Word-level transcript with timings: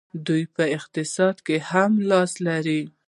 دوی 0.27 0.43
په 0.55 0.63
اقتصاد 0.77 1.35
کې 1.45 1.57
هم 1.69 1.91
لاس 2.09 2.31
لري. 2.47 2.81